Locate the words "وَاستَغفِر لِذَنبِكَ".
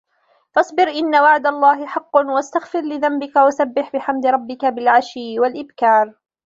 2.17-3.35